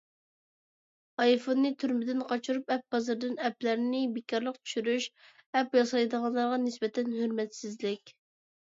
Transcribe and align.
ئايفوننى 1.25 1.71
تۈرمىدىن 1.83 2.23
قاچۇرۇپ 2.31 2.73
ئەپ 2.77 2.95
بازىرىدىن 2.97 3.37
ئەپلەرنى 3.51 4.03
بىكارلىق 4.17 4.59
چۈشۈرۈش، 4.65 5.09
ئەپ 5.61 5.81
ياسايدىغانلارغا 5.83 6.61
نىسبەتەن 6.69 7.19
ھۆرمەتسىزلىك. 7.23 8.19